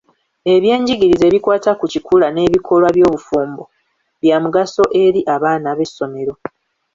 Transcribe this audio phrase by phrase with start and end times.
[0.53, 3.63] Ebyenjigiriza ebikwata ku kikula n'ebikolwa by'obufumbo
[4.21, 6.33] bya mugaso eri abaana b'essomero.